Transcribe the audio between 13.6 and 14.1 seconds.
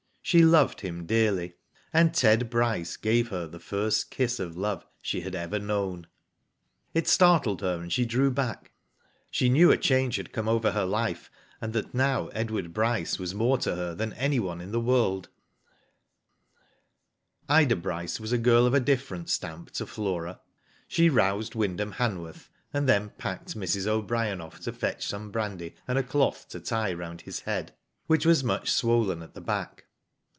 her